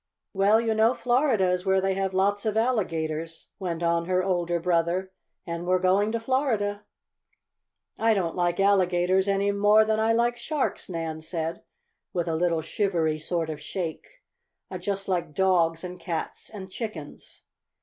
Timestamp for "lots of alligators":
2.15-3.49